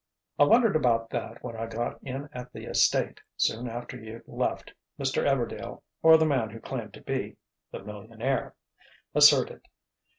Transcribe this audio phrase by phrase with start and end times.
[0.39, 4.73] "I wondered about that when I got in at the estate, soon after you'd left,"
[4.99, 5.27] Mr.
[5.29, 7.37] Everdail—or the man who claimed to be
[7.71, 9.61] the millionaire—asserted.